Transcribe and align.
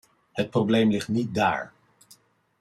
Het 0.31 0.49
probleem 0.49 0.89
ligt 0.89 1.07
niet 1.07 1.33
daar. 1.35 1.71